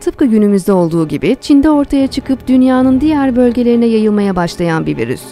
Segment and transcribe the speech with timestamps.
[0.00, 5.22] Tıpkı günümüzde olduğu gibi Çin'de ortaya çıkıp dünyanın diğer bölgelerine yayılmaya başlayan bir virüs.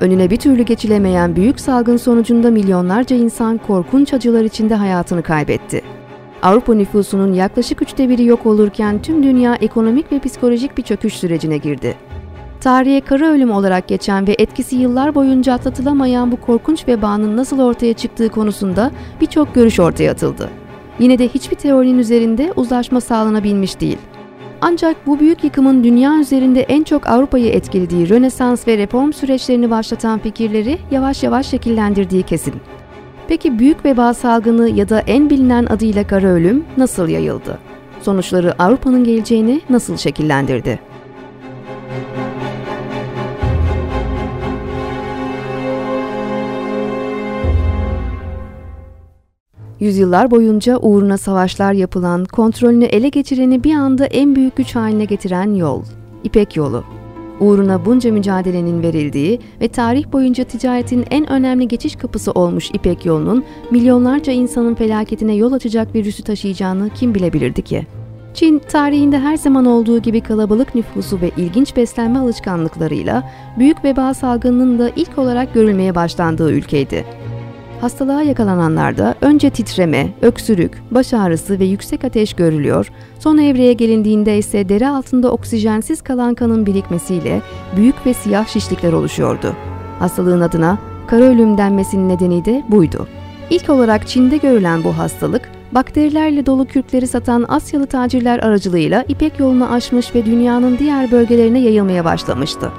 [0.00, 5.82] Önüne bir türlü geçilemeyen büyük salgın sonucunda milyonlarca insan korkunç acılar içinde hayatını kaybetti.
[6.42, 11.58] Avrupa nüfusunun yaklaşık üçte biri yok olurken tüm dünya ekonomik ve psikolojik bir çöküş sürecine
[11.58, 11.94] girdi.
[12.60, 17.94] Tarihe kara ölüm olarak geçen ve etkisi yıllar boyunca atlatılamayan bu korkunç vebanın nasıl ortaya
[17.94, 18.90] çıktığı konusunda
[19.20, 20.59] birçok görüş ortaya atıldı.
[21.00, 23.98] Yine de hiçbir teorinin üzerinde uzlaşma sağlanabilmiş değil.
[24.60, 30.18] Ancak bu büyük yıkımın dünya üzerinde en çok Avrupa'yı etkilediği Rönesans ve reform süreçlerini başlatan
[30.18, 32.54] fikirleri yavaş yavaş şekillendirdiği kesin.
[33.28, 37.58] Peki büyük veba salgını ya da en bilinen adıyla kara ölüm nasıl yayıldı?
[38.02, 40.89] Sonuçları Avrupa'nın geleceğini nasıl şekillendirdi?
[49.80, 55.54] Yüzyıllar boyunca uğruna savaşlar yapılan, kontrolünü ele geçireni bir anda en büyük güç haline getiren
[55.54, 55.82] yol,
[56.24, 56.84] İpek yolu.
[57.40, 63.44] Uğruna bunca mücadelenin verildiği ve tarih boyunca ticaretin en önemli geçiş kapısı olmuş İpek yolunun
[63.70, 67.86] milyonlarca insanın felaketine yol açacak virüsü taşıyacağını kim bilebilirdi ki?
[68.34, 74.78] Çin, tarihinde her zaman olduğu gibi kalabalık nüfusu ve ilginç beslenme alışkanlıklarıyla büyük veba salgınının
[74.78, 77.04] da ilk olarak görülmeye başlandığı ülkeydi.
[77.80, 84.68] Hastalığa yakalananlarda önce titreme, öksürük, baş ağrısı ve yüksek ateş görülüyor, son evreye gelindiğinde ise
[84.68, 87.42] deri altında oksijensiz kalan kanın birikmesiyle
[87.76, 89.56] büyük ve siyah şişlikler oluşuyordu.
[89.98, 93.06] Hastalığın adına kara ölüm denmesinin nedeni de buydu.
[93.50, 99.72] İlk olarak Çin'de görülen bu hastalık, bakterilerle dolu kürkleri satan Asyalı tacirler aracılığıyla İpek yolunu
[99.72, 102.70] aşmış ve dünyanın diğer bölgelerine yayılmaya başlamıştı.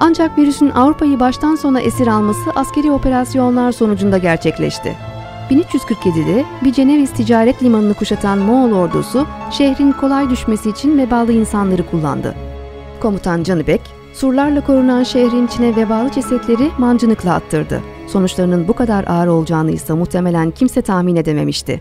[0.00, 4.96] Ancak virüsün Avrupa'yı baştan sona esir alması askeri operasyonlar sonucunda gerçekleşti.
[5.50, 12.34] 1347'de bir Ceneviz ticaret limanını kuşatan Moğol ordusu şehrin kolay düşmesi için vebalı insanları kullandı.
[13.00, 13.80] Komutan Canıbek,
[14.12, 17.80] surlarla korunan şehrin içine vebalı cesetleri mancınıkla attırdı.
[18.06, 21.80] Sonuçlarının bu kadar ağır olacağını ise muhtemelen kimse tahmin edememişti.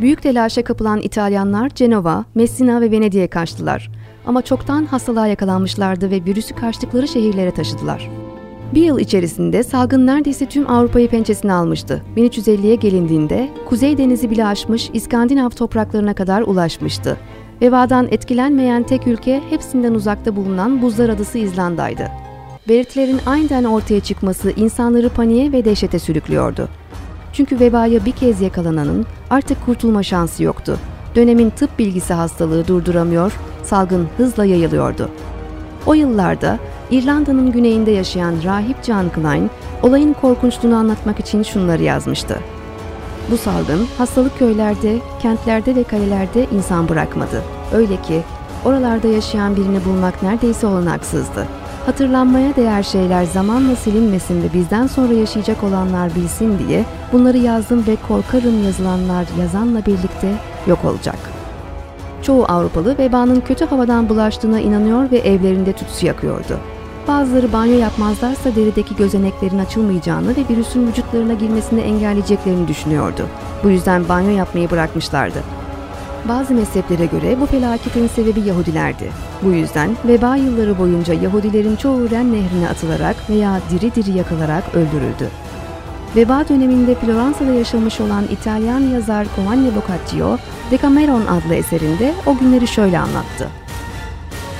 [0.00, 3.90] Büyük telaşa kapılan İtalyanlar Cenova, Messina ve Venedik'e kaçtılar
[4.28, 8.10] ama çoktan hastalığa yakalanmışlardı ve virüsü kaçtıkları şehirlere taşıdılar.
[8.74, 12.02] Bir yıl içerisinde salgın neredeyse tüm Avrupa'yı pençesine almıştı.
[12.16, 17.16] 1350'ye gelindiğinde Kuzey Denizi bile aşmış İskandinav topraklarına kadar ulaşmıştı.
[17.60, 22.08] Vebadan etkilenmeyen tek ülke hepsinden uzakta bulunan Buzlar Adası İzlanda'ydı.
[22.68, 26.68] Belirtilerin aynen ortaya çıkması insanları paniğe ve dehşete sürüklüyordu.
[27.32, 30.78] Çünkü vebaya bir kez yakalananın artık kurtulma şansı yoktu.
[31.14, 33.32] Dönemin tıp bilgisi hastalığı durduramıyor,
[33.64, 35.10] salgın hızla yayılıyordu.
[35.86, 36.58] O yıllarda
[36.90, 39.50] İrlanda'nın güneyinde yaşayan rahip John Klein,
[39.82, 42.38] olayın korkunçluğunu anlatmak için şunları yazmıştı.
[43.30, 47.42] Bu salgın hastalık köylerde, kentlerde ve kalelerde insan bırakmadı.
[47.74, 48.22] Öyle ki
[48.64, 51.46] oralarda yaşayan birini bulmak neredeyse olanaksızdı.
[51.86, 57.96] Hatırlanmaya değer şeyler zamanla silinmesin ve bizden sonra yaşayacak olanlar bilsin diye bunları yazdım ve
[58.08, 60.34] korkarım yazılanlar yazanla birlikte
[60.66, 61.27] yok olacak.''
[62.22, 66.58] Çoğu Avrupalı vebanın kötü havadan bulaştığına inanıyor ve evlerinde tütsü yakıyordu.
[67.08, 73.26] Bazıları banyo yapmazlarsa derideki gözeneklerin açılmayacağını ve virüsün vücutlarına girmesini engelleyeceklerini düşünüyordu.
[73.64, 75.38] Bu yüzden banyo yapmayı bırakmışlardı.
[76.28, 79.10] Bazı mezheplere göre bu felaketin sebebi Yahudilerdi.
[79.42, 85.28] Bu yüzden veba yılları boyunca Yahudilerin çoğu Ren nehrine atılarak veya diri diri yakılarak öldürüldü.
[86.16, 90.36] Veba döneminde Floransa'da yaşamış olan İtalyan yazar Giovanni Boccaccio,
[90.70, 93.48] Decameron adlı eserinde o günleri şöyle anlattı.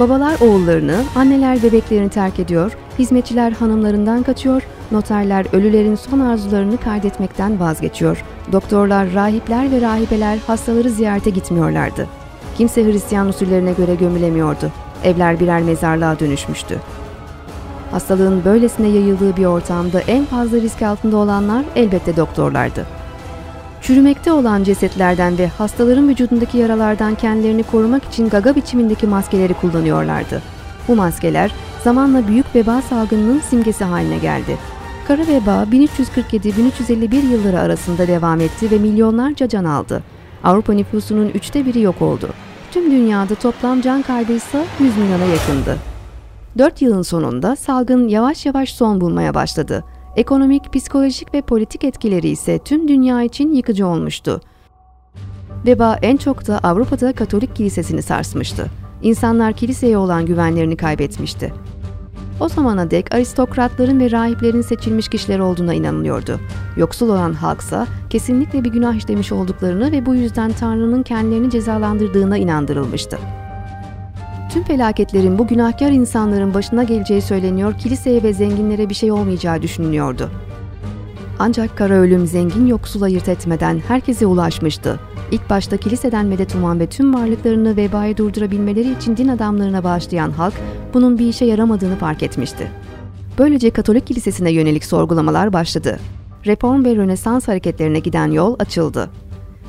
[0.00, 8.24] Babalar oğullarını, anneler bebeklerini terk ediyor, hizmetçiler hanımlarından kaçıyor, noterler ölülerin son arzularını kaydetmekten vazgeçiyor.
[8.52, 12.06] Doktorlar, rahipler ve rahibeler hastaları ziyarete gitmiyorlardı.
[12.58, 14.72] Kimse Hristiyan usullerine göre gömülemiyordu.
[15.04, 16.78] Evler birer mezarlığa dönüşmüştü.
[17.92, 22.86] Hastalığın böylesine yayıldığı bir ortamda en fazla risk altında olanlar elbette doktorlardı.
[23.80, 30.42] Çürümekte olan cesetlerden ve hastaların vücudundaki yaralardan kendilerini korumak için gaga biçimindeki maskeleri kullanıyorlardı.
[30.88, 31.54] Bu maskeler
[31.84, 34.58] zamanla büyük veba salgınının simgesi haline geldi.
[35.08, 40.02] Kara veba 1347-1351 yılları arasında devam etti ve milyonlarca can aldı.
[40.44, 42.28] Avrupa nüfusunun üçte biri yok oldu.
[42.70, 45.91] Tüm dünyada toplam can kaybı ise 100 milyona yakındı.
[46.58, 49.84] 4 yılın sonunda salgın yavaş yavaş son bulmaya başladı.
[50.16, 54.40] Ekonomik, psikolojik ve politik etkileri ise tüm dünya için yıkıcı olmuştu.
[55.66, 58.66] Veba en çok da Avrupa'da Katolik kilisesini sarsmıştı.
[59.02, 61.52] İnsanlar kiliseye olan güvenlerini kaybetmişti.
[62.40, 66.40] o zamana dek aristokratların ve rahiplerin seçilmiş kişileri olduğuna inanılıyordu.
[66.76, 73.18] Yoksul olan halksa kesinlikle bir günah işlemiş olduklarını ve bu yüzden Tanrı'nın kendilerini cezalandırdığına inandırılmıştı.
[74.52, 80.30] Tüm felaketlerin bu günahkar insanların başına geleceği söyleniyor, kiliseye ve zenginlere bir şey olmayacağı düşünülüyordu.
[81.38, 85.00] Ancak kara ölüm zengin yoksul ayırt etmeden herkese ulaşmıştı.
[85.30, 90.54] İlk başta kiliseden medet uman ve tüm varlıklarını vebayı durdurabilmeleri için din adamlarına bağışlayan halk
[90.94, 92.70] bunun bir işe yaramadığını fark etmişti.
[93.38, 95.98] Böylece Katolik kilisesine yönelik sorgulamalar başladı.
[96.46, 99.10] Reform ve Rönesans hareketlerine giden yol açıldı.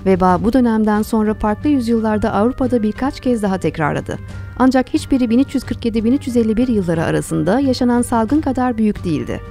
[0.05, 4.17] Veba bu dönemden sonra farklı yüzyıllarda Avrupa'da birkaç kez daha tekrarladı.
[4.57, 9.41] Ancak hiçbiri 1347-1351 yılları arasında yaşanan salgın kadar büyük değildi.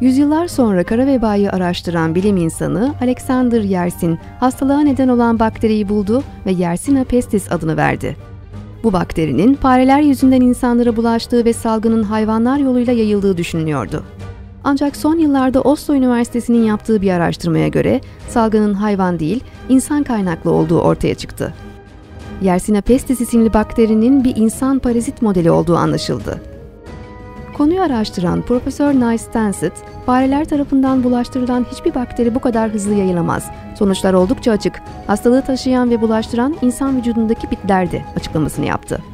[0.00, 6.52] Yüzyıllar sonra kara vebayı araştıran bilim insanı Alexander Yersin hastalığa neden olan bakteriyi buldu ve
[6.52, 8.16] Yersina pestis adını verdi.
[8.84, 14.04] Bu bakterinin fareler yüzünden insanlara bulaştığı ve salgının hayvanlar yoluyla yayıldığı düşünülüyordu.
[14.64, 20.80] Ancak son yıllarda Oslo Üniversitesi'nin yaptığı bir araştırmaya göre salgının hayvan değil, insan kaynaklı olduğu
[20.80, 21.54] ortaya çıktı.
[22.42, 26.40] Yersina pestis isimli bakterinin bir insan parazit modeli olduğu anlaşıldı.
[27.56, 29.72] Konuyu araştıran Profesör Nice Stansett,
[30.06, 33.50] fareler tarafından bulaştırılan hiçbir bakteri bu kadar hızlı yayılamaz.
[33.78, 34.82] Sonuçlar oldukça açık.
[35.06, 39.13] Hastalığı taşıyan ve bulaştıran insan vücudundaki bitlerdi açıklamasını yaptı.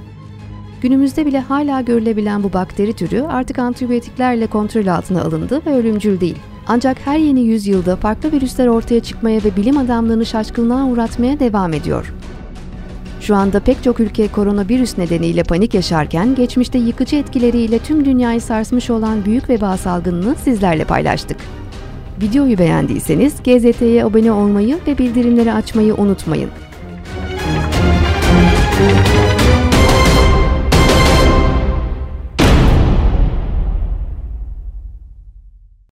[0.81, 6.37] Günümüzde bile hala görülebilen bu bakteri türü artık antibiyotiklerle kontrol altına alındı ve ölümcül değil.
[6.67, 12.15] Ancak her yeni yüzyılda farklı virüsler ortaya çıkmaya ve bilim adamlarını şaşkınlığa uğratmaya devam ediyor.
[13.21, 18.91] Şu anda pek çok ülke koronavirüs nedeniyle panik yaşarken geçmişte yıkıcı etkileriyle tüm dünyayı sarsmış
[18.91, 21.37] olan büyük veba salgınını sizlerle paylaştık.
[22.23, 26.51] Videoyu beğendiyseniz GZT'ye abone olmayı ve bildirimleri açmayı unutmayın.
[28.81, 29.30] Müzik